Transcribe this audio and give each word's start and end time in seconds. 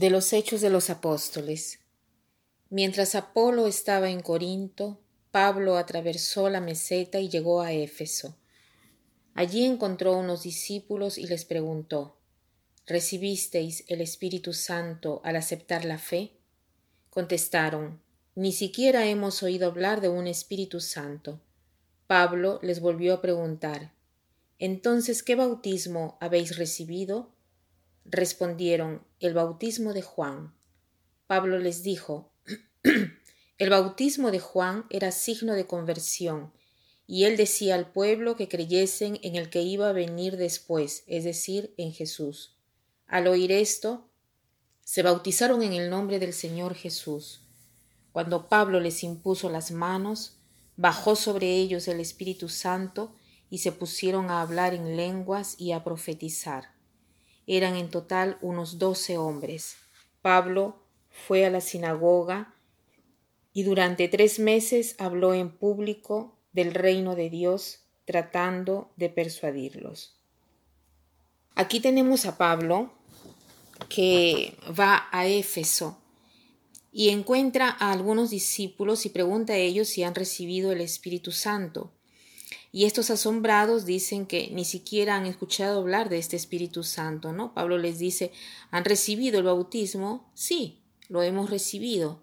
De 0.00 0.08
los 0.08 0.32
Hechos 0.32 0.62
de 0.62 0.70
los 0.70 0.88
Apóstoles. 0.88 1.78
Mientras 2.70 3.14
Apolo 3.14 3.66
estaba 3.66 4.08
en 4.08 4.22
Corinto, 4.22 4.98
Pablo 5.30 5.76
atravesó 5.76 6.48
la 6.48 6.62
meseta 6.62 7.20
y 7.20 7.28
llegó 7.28 7.60
a 7.60 7.74
Éfeso. 7.74 8.34
Allí 9.34 9.62
encontró 9.62 10.16
unos 10.16 10.42
discípulos 10.42 11.18
y 11.18 11.26
les 11.26 11.44
preguntó 11.44 12.16
¿Recibisteis 12.86 13.84
el 13.88 14.00
Espíritu 14.00 14.54
Santo 14.54 15.20
al 15.22 15.36
aceptar 15.36 15.84
la 15.84 15.98
fe? 15.98 16.32
Contestaron 17.10 18.00
Ni 18.34 18.52
siquiera 18.52 19.04
hemos 19.04 19.42
oído 19.42 19.66
hablar 19.66 20.00
de 20.00 20.08
un 20.08 20.26
Espíritu 20.26 20.80
Santo. 20.80 21.42
Pablo 22.06 22.58
les 22.62 22.80
volvió 22.80 23.12
a 23.12 23.20
preguntar 23.20 23.92
Entonces, 24.58 25.22
¿qué 25.22 25.34
bautismo 25.34 26.16
habéis 26.22 26.56
recibido? 26.56 27.34
Respondieron, 28.12 29.04
el 29.20 29.34
bautismo 29.34 29.92
de 29.92 30.02
Juan. 30.02 30.52
Pablo 31.28 31.60
les 31.60 31.84
dijo, 31.84 32.32
el 33.58 33.70
bautismo 33.70 34.32
de 34.32 34.40
Juan 34.40 34.84
era 34.90 35.12
signo 35.12 35.54
de 35.54 35.68
conversión, 35.68 36.52
y 37.06 37.26
él 37.26 37.36
decía 37.36 37.76
al 37.76 37.92
pueblo 37.92 38.34
que 38.34 38.48
creyesen 38.48 39.20
en 39.22 39.36
el 39.36 39.48
que 39.48 39.62
iba 39.62 39.88
a 39.88 39.92
venir 39.92 40.36
después, 40.36 41.04
es 41.06 41.22
decir, 41.22 41.72
en 41.76 41.92
Jesús. 41.92 42.56
Al 43.06 43.28
oír 43.28 43.52
esto, 43.52 44.08
se 44.82 45.04
bautizaron 45.04 45.62
en 45.62 45.72
el 45.72 45.88
nombre 45.88 46.18
del 46.18 46.32
Señor 46.32 46.74
Jesús. 46.74 47.42
Cuando 48.10 48.48
Pablo 48.48 48.80
les 48.80 49.04
impuso 49.04 49.50
las 49.50 49.70
manos, 49.70 50.38
bajó 50.76 51.14
sobre 51.14 51.54
ellos 51.54 51.86
el 51.86 52.00
Espíritu 52.00 52.48
Santo 52.48 53.14
y 53.50 53.58
se 53.58 53.70
pusieron 53.70 54.30
a 54.30 54.40
hablar 54.40 54.74
en 54.74 54.96
lenguas 54.96 55.54
y 55.60 55.70
a 55.70 55.84
profetizar. 55.84 56.79
Eran 57.52 57.74
en 57.74 57.90
total 57.90 58.38
unos 58.42 58.78
doce 58.78 59.18
hombres. 59.18 59.74
Pablo 60.22 60.76
fue 61.10 61.44
a 61.44 61.50
la 61.50 61.60
sinagoga 61.60 62.54
y 63.52 63.64
durante 63.64 64.06
tres 64.06 64.38
meses 64.38 64.94
habló 65.00 65.34
en 65.34 65.50
público 65.50 66.36
del 66.52 66.72
reino 66.72 67.16
de 67.16 67.28
Dios 67.28 67.80
tratando 68.04 68.92
de 68.94 69.08
persuadirlos. 69.08 70.14
Aquí 71.56 71.80
tenemos 71.80 72.24
a 72.24 72.38
Pablo 72.38 72.92
que 73.88 74.56
va 74.78 75.08
a 75.10 75.26
Éfeso 75.26 75.98
y 76.92 77.08
encuentra 77.08 77.68
a 77.80 77.90
algunos 77.90 78.30
discípulos 78.30 79.06
y 79.06 79.08
pregunta 79.08 79.54
a 79.54 79.56
ellos 79.56 79.88
si 79.88 80.04
han 80.04 80.14
recibido 80.14 80.70
el 80.70 80.80
Espíritu 80.80 81.32
Santo. 81.32 81.90
Y 82.72 82.84
estos 82.84 83.10
asombrados 83.10 83.84
dicen 83.84 84.26
que 84.26 84.50
ni 84.52 84.64
siquiera 84.64 85.16
han 85.16 85.26
escuchado 85.26 85.80
hablar 85.80 86.08
de 86.08 86.18
este 86.18 86.36
Espíritu 86.36 86.84
Santo, 86.84 87.32
¿no? 87.32 87.52
Pablo 87.52 87.78
les 87.78 87.98
dice, 87.98 88.32
¿han 88.70 88.84
recibido 88.84 89.38
el 89.38 89.44
bautismo? 89.44 90.30
Sí, 90.34 90.80
lo 91.08 91.22
hemos 91.22 91.50
recibido. 91.50 92.22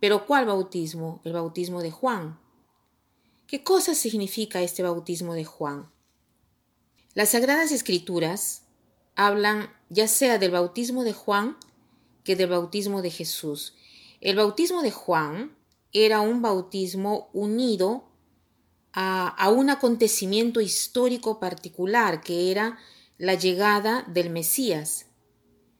Pero 0.00 0.26
¿cuál 0.26 0.46
bautismo? 0.46 1.20
El 1.24 1.32
bautismo 1.32 1.80
de 1.80 1.92
Juan. 1.92 2.40
¿Qué 3.46 3.62
cosa 3.62 3.94
significa 3.94 4.62
este 4.62 4.82
bautismo 4.82 5.34
de 5.34 5.44
Juan? 5.44 5.90
Las 7.14 7.30
Sagradas 7.30 7.70
Escrituras 7.70 8.62
hablan 9.14 9.70
ya 9.90 10.08
sea 10.08 10.38
del 10.38 10.50
bautismo 10.50 11.04
de 11.04 11.12
Juan 11.12 11.56
que 12.24 12.34
del 12.34 12.50
bautismo 12.50 13.02
de 13.02 13.10
Jesús. 13.10 13.74
El 14.20 14.36
bautismo 14.36 14.82
de 14.82 14.90
Juan 14.90 15.56
era 15.92 16.20
un 16.20 16.42
bautismo 16.42 17.28
unido 17.32 18.08
a, 18.96 19.50
un 19.50 19.70
acontecimiento 19.70 20.60
histórico 20.60 21.40
particular 21.40 22.20
que 22.20 22.52
era 22.52 22.78
la 23.18 23.34
llegada 23.34 24.04
del 24.06 24.30
Mesías. 24.30 25.06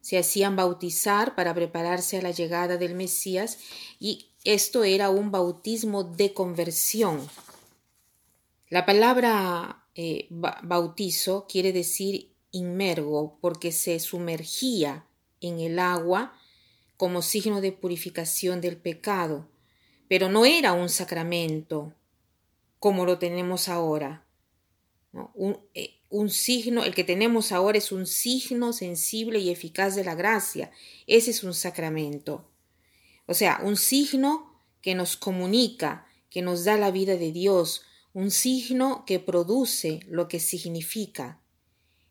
Se 0.00 0.18
hacían 0.18 0.56
bautizar 0.56 1.36
para 1.36 1.54
prepararse 1.54 2.18
a 2.18 2.22
la 2.22 2.32
llegada 2.32 2.76
del 2.76 2.94
Mesías 2.94 3.58
y 4.00 4.30
esto 4.44 4.82
era 4.82 5.10
un 5.10 5.30
bautismo 5.30 6.02
de 6.02 6.32
conversión. 6.34 7.28
La 8.68 8.84
palabra 8.86 9.84
eh, 9.94 10.26
bautizo 10.30 11.46
quiere 11.48 11.72
decir 11.72 12.32
inmergo 12.50 13.38
porque 13.40 13.70
se 13.70 14.00
sumergía 14.00 15.06
en 15.40 15.60
el 15.60 15.78
agua 15.78 16.32
como 16.96 17.22
signo 17.22 17.60
de 17.60 17.70
purificación 17.70 18.60
del 18.60 18.76
pecado, 18.78 19.46
pero 20.08 20.28
no 20.28 20.44
era 20.44 20.72
un 20.72 20.88
sacramento, 20.88 21.92
como 22.78 23.04
lo 23.04 23.18
tenemos 23.18 23.68
ahora. 23.68 24.26
Eh, 25.74 26.00
un, 26.10 26.30
signo, 26.30 26.84
el 26.84 26.94
que 26.94 27.04
tenemos 27.04 27.52
ahora 27.52 27.78
es 27.78 27.92
un 27.92 28.06
signo 28.06 28.72
sensible 28.72 29.38
y 29.38 29.50
eficaz 29.50 29.94
de 29.96 30.04
la 30.04 30.14
gracia. 30.14 30.70
Ese 31.06 31.30
es 31.30 31.42
un 31.42 31.54
sacramento. 31.54 32.50
O 33.26 33.34
sea, 33.34 33.60
un 33.62 33.76
signo 33.76 34.62
que 34.82 34.94
nos 34.94 35.16
comunica, 35.16 36.06
que 36.30 36.42
nos 36.42 36.64
da 36.64 36.76
la 36.76 36.90
vida 36.90 37.16
de 37.16 37.32
Dios, 37.32 37.82
un 38.12 38.30
signo 38.30 39.04
que 39.06 39.18
produce 39.18 40.00
lo 40.06 40.28
que 40.28 40.40
significa. 40.40 41.40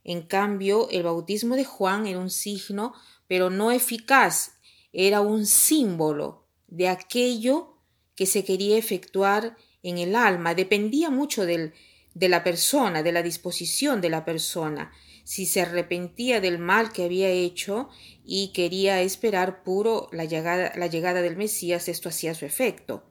En 0.04 0.22
cambio, 0.22 0.90
el 0.90 1.04
bautismo 1.04 1.56
de 1.56 1.66
Juan 1.66 2.06
era 2.06 2.20
un 2.20 2.30
signo, 2.30 2.94
pero 3.28 3.50
no 3.50 3.72
eficaz, 3.72 4.54
era 4.94 5.22
un 5.22 5.46
símbolo 5.46 6.46
de 6.68 6.90
aquello 6.90 7.78
que 8.16 8.26
se 8.26 8.44
quería 8.44 8.78
efectuar 8.78 9.58
en 9.86 10.00
el 10.00 10.16
alma, 10.16 10.56
dependía 10.56 11.12
mucho 11.12 11.46
del, 11.46 11.74
de 12.16 12.28
la 12.28 12.44
persona, 12.44 13.04
de 13.04 13.12
la 13.12 13.22
disposición 13.22 14.02
de 14.02 14.10
la 14.10 14.26
persona, 14.26 14.92
si 15.24 15.46
se 15.46 15.62
arrepentía 15.62 16.42
del 16.42 16.58
mal 16.58 16.92
que 16.92 17.04
había 17.04 17.30
hecho 17.30 17.90
y 18.24 18.50
quería 18.54 19.02
esperar 19.02 19.64
puro 19.64 20.10
la 20.12 20.26
llegada, 20.26 21.22
del 21.22 21.38
Mesías, 21.38 21.88
esto 21.88 22.10
hacía 22.10 22.34
su 22.34 22.46
efecto. 22.46 23.04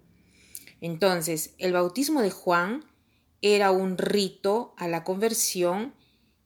Entonces, 0.81 1.55
el 1.59 1.73
bautismo 1.73 2.23
de 2.23 2.31
Juan 2.31 2.85
era 3.41 3.71
un 3.71 3.97
rito 3.97 4.75
a 4.77 4.89
la 4.89 5.05
conversión 5.05 5.95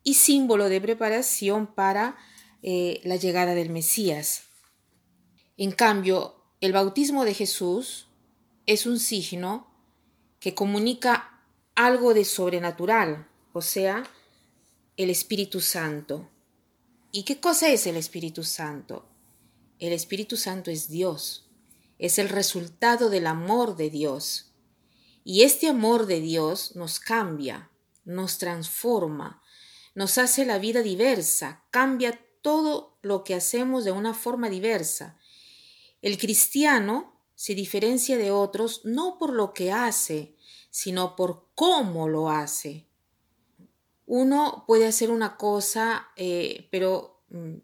y 0.02 0.14
símbolo 0.14 0.68
de 0.68 0.80
preparación 0.80 1.66
para 1.66 2.16
eh, 2.62 3.00
la 3.04 3.16
llegada 3.16 3.54
del 3.54 3.70
Mesías. 3.70 4.44
En 5.56 5.72
cambio, 5.72 6.44
el 6.60 6.72
bautismo 6.72 7.24
de 7.24 7.34
Jesús 7.34 8.08
es 8.66 8.84
un 8.84 8.98
signo 8.98 9.68
que 10.40 10.54
comunica 10.54 11.42
algo 11.74 12.14
de 12.14 12.24
sobrenatural, 12.24 13.28
o 13.52 13.62
sea, 13.62 14.04
el 14.96 15.10
Espíritu 15.10 15.60
Santo. 15.60 16.28
¿Y 17.12 17.22
qué 17.22 17.40
cosa 17.40 17.68
es 17.68 17.86
el 17.86 17.96
Espíritu 17.96 18.44
Santo? 18.44 19.08
El 19.78 19.92
Espíritu 19.92 20.36
Santo 20.36 20.70
es 20.70 20.88
Dios, 20.88 21.48
es 21.98 22.18
el 22.18 22.28
resultado 22.28 23.10
del 23.10 23.26
amor 23.26 23.76
de 23.76 23.90
Dios. 23.90 24.52
Y 25.24 25.42
este 25.42 25.68
amor 25.68 26.06
de 26.06 26.20
Dios 26.20 26.74
nos 26.74 27.00
cambia, 27.00 27.70
nos 28.04 28.38
transforma, 28.38 29.42
nos 29.94 30.18
hace 30.18 30.44
la 30.44 30.58
vida 30.58 30.82
diversa, 30.82 31.64
cambia 31.70 32.18
todo 32.42 32.98
lo 33.02 33.24
que 33.24 33.34
hacemos 33.34 33.84
de 33.84 33.92
una 33.92 34.14
forma 34.14 34.48
diversa. 34.48 35.18
El 36.02 36.18
cristiano 36.18 37.17
se 37.38 37.54
diferencia 37.54 38.18
de 38.18 38.32
otros 38.32 38.80
no 38.82 39.16
por 39.16 39.32
lo 39.32 39.54
que 39.54 39.70
hace, 39.70 40.34
sino 40.70 41.14
por 41.14 41.46
cómo 41.54 42.08
lo 42.08 42.30
hace. 42.30 42.88
Uno 44.06 44.64
puede 44.66 44.88
hacer 44.88 45.12
una 45.12 45.36
cosa, 45.36 46.08
eh, 46.16 46.66
pero 46.72 47.22
mm, 47.28 47.58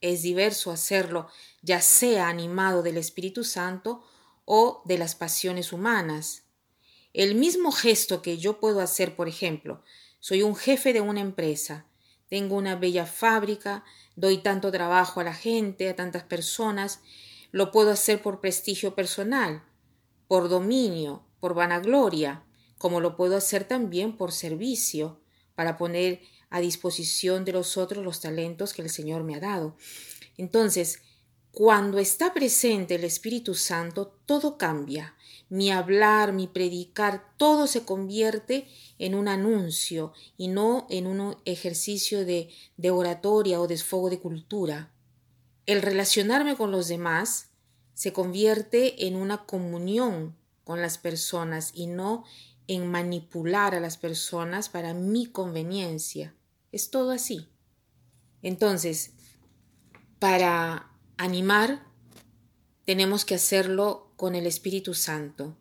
es 0.00 0.22
diverso 0.22 0.70
hacerlo, 0.70 1.28
ya 1.60 1.82
sea 1.82 2.30
animado 2.30 2.82
del 2.82 2.96
Espíritu 2.96 3.44
Santo 3.44 4.02
o 4.46 4.80
de 4.86 4.96
las 4.96 5.16
pasiones 5.16 5.74
humanas. 5.74 6.44
El 7.12 7.34
mismo 7.34 7.72
gesto 7.72 8.22
que 8.22 8.38
yo 8.38 8.58
puedo 8.58 8.80
hacer, 8.80 9.16
por 9.16 9.28
ejemplo, 9.28 9.84
soy 10.18 10.40
un 10.40 10.56
jefe 10.56 10.94
de 10.94 11.02
una 11.02 11.20
empresa, 11.20 11.84
tengo 12.30 12.56
una 12.56 12.74
bella 12.74 13.04
fábrica, 13.04 13.84
doy 14.16 14.38
tanto 14.38 14.72
trabajo 14.72 15.20
a 15.20 15.24
la 15.24 15.34
gente, 15.34 15.90
a 15.90 15.94
tantas 15.94 16.22
personas, 16.22 17.00
lo 17.52 17.70
puedo 17.72 17.90
hacer 17.90 18.22
por 18.22 18.40
prestigio 18.40 18.94
personal, 18.94 19.64
por 20.28 20.48
dominio, 20.48 21.24
por 21.40 21.54
vanagloria, 21.54 22.44
como 22.78 23.00
lo 23.00 23.16
puedo 23.16 23.36
hacer 23.36 23.64
también 23.64 24.16
por 24.16 24.32
servicio, 24.32 25.20
para 25.54 25.76
poner 25.76 26.20
a 26.48 26.60
disposición 26.60 27.44
de 27.44 27.52
los 27.52 27.76
otros 27.76 28.04
los 28.04 28.20
talentos 28.20 28.72
que 28.72 28.82
el 28.82 28.90
Señor 28.90 29.24
me 29.24 29.34
ha 29.34 29.40
dado. 29.40 29.76
Entonces, 30.36 31.02
cuando 31.52 31.98
está 31.98 32.32
presente 32.32 32.94
el 32.94 33.04
Espíritu 33.04 33.54
Santo, 33.54 34.16
todo 34.24 34.56
cambia. 34.56 35.16
Mi 35.48 35.70
hablar, 35.70 36.32
mi 36.32 36.46
predicar, 36.46 37.34
todo 37.36 37.66
se 37.66 37.84
convierte 37.84 38.68
en 38.98 39.16
un 39.16 39.26
anuncio 39.26 40.12
y 40.36 40.48
no 40.48 40.86
en 40.90 41.08
un 41.08 41.36
ejercicio 41.44 42.24
de, 42.24 42.50
de 42.76 42.90
oratoria 42.90 43.60
o 43.60 43.66
desfogo 43.66 44.10
de 44.10 44.20
cultura. 44.20 44.92
El 45.70 45.82
relacionarme 45.82 46.56
con 46.56 46.72
los 46.72 46.88
demás 46.88 47.50
se 47.94 48.12
convierte 48.12 49.06
en 49.06 49.14
una 49.14 49.46
comunión 49.46 50.36
con 50.64 50.82
las 50.82 50.98
personas 50.98 51.70
y 51.72 51.86
no 51.86 52.24
en 52.66 52.90
manipular 52.90 53.76
a 53.76 53.78
las 53.78 53.96
personas 53.96 54.68
para 54.68 54.94
mi 54.94 55.26
conveniencia. 55.26 56.34
Es 56.72 56.90
todo 56.90 57.12
así. 57.12 57.50
Entonces, 58.42 59.12
para 60.18 60.90
animar, 61.18 61.86
tenemos 62.84 63.24
que 63.24 63.36
hacerlo 63.36 64.12
con 64.16 64.34
el 64.34 64.48
Espíritu 64.48 64.92
Santo. 64.92 65.56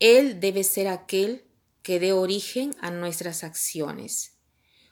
Él 0.00 0.40
debe 0.40 0.64
ser 0.64 0.88
aquel 0.88 1.44
que 1.82 2.00
dé 2.00 2.12
origen 2.12 2.74
a 2.80 2.90
nuestras 2.90 3.44
acciones. 3.44 4.32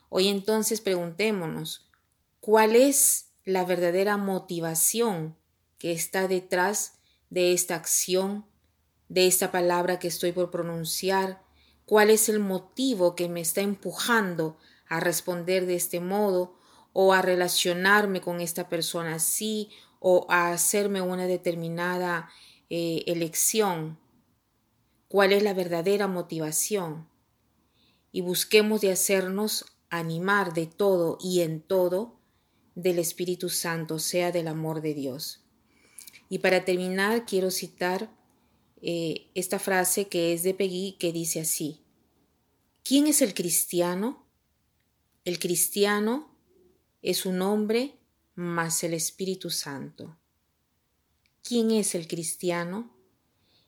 Hoy 0.09 0.29
entonces 0.29 0.81
preguntémonos, 0.81 1.91
¿cuál 2.39 2.77
es 2.77 3.32
la 3.45 3.65
verdadera 3.65 4.17
motivación 4.17 5.37
que 5.79 5.93
está 5.93 6.29
detrás 6.29 6.99
de 7.31 7.53
esta 7.53 7.75
acción, 7.75 8.47
de 9.09 9.27
esta 9.27 9.51
palabra 9.51 9.99
que 9.99 10.09
estoy 10.09 10.33
por 10.33 10.51
pronunciar? 10.51 11.43
¿Cuál 11.85 12.11
es 12.11 12.29
el 12.29 12.39
motivo 12.39 13.17
que 13.17 13.29
me 13.29 13.41
está 13.41 13.61
empujando 13.61 14.57
a 14.89 15.01
responder 15.01 15.67
de 15.67 15.75
este 15.75 16.01
modo 16.01 16.57
o 16.93 17.13
a 17.13 17.23
relacionarme 17.23 18.21
con 18.21 18.41
esta 18.41 18.69
persona 18.69 19.17
así 19.17 19.71
o 19.99 20.27
a 20.29 20.53
hacerme 20.53 21.01
una 21.01 21.27
determinada 21.27 22.31
eh, 22.71 23.03
elección? 23.07 23.99
¿Cuál 25.09 25.33
es 25.33 25.43
la 25.43 25.53
verdadera 25.53 26.07
motivación? 26.07 27.09
Y 28.13 28.21
busquemos 28.21 28.81
de 28.81 28.93
hacernos 28.93 29.67
animar 29.91 30.55
de 30.55 30.67
todo 30.67 31.19
y 31.21 31.41
en 31.41 31.61
todo 31.61 32.22
del 32.75 32.99
Espíritu 32.99 33.49
Santo, 33.49 33.99
sea 33.99 34.33
del 34.33 34.49
amor 34.49 34.81
de 34.81 34.95
Dios. 34.95 35.41
Y 36.29 36.39
para 36.39 36.65
terminar, 36.65 37.27
quiero 37.27 37.51
citar 37.51 38.11
eh, 38.81 39.31
esta 39.35 39.59
frase 39.59 40.09
que 40.09 40.33
es 40.33 40.43
de 40.43 40.55
Peggy, 40.55 40.97
que 40.99 41.13
dice 41.13 41.41
así, 41.41 41.81
¿quién 42.83 43.07
es 43.07 43.23
el 43.23 43.35
cristiano? 43.35 44.25
El 45.25 45.39
cristiano 45.39 46.35
es 47.03 47.27
un 47.27 47.43
hombre 47.43 47.97
más 48.35 48.83
el 48.83 48.95
Espíritu 48.95 49.51
Santo. 49.51 50.17
¿Quién 51.43 51.71
es 51.71 51.95
el 51.95 52.09
cristiano? 52.09 52.97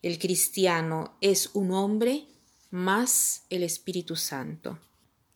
El 0.03 0.19
cristiano 0.19 1.17
es 1.21 1.51
un 1.55 1.73
hombre 1.73 2.27
más 2.71 3.45
el 3.51 3.63
Espíritu 3.63 4.17
Santo. 4.17 4.79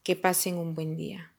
Que 0.03 0.17
pasen 0.17 0.57
un 0.57 0.75
buen 0.75 0.97
día. 0.97 1.35